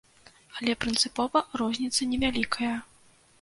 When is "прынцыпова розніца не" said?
0.85-2.21